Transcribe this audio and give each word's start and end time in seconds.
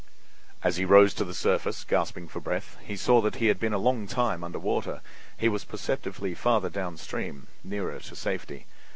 As 0.63 0.77
he 0.77 0.83
rose 0.83 1.13
to 1.13 1.23
the 1.23 1.31
surface, 1.35 1.83
gasping 1.83 2.27
for 2.27 2.39
breath, 2.39 2.75
he 2.81 2.95
saw 2.97 3.21
that 3.21 3.35
he 3.35 3.49
had 3.49 3.59
been 3.59 3.71
a 3.71 3.77
long 3.77 4.07
time 4.07 4.43
under 4.43 4.57
water; 4.57 4.99
he 5.37 5.47
was 5.47 5.63
perceptibly 5.63 6.33
farther 6.33 6.71
downstream—nearer 6.71 7.99
to 7.99 8.15
safety. 8.15 8.65